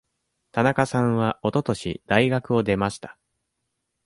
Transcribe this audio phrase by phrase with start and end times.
[0.51, 3.19] 田中さんはおととし大学を出ました。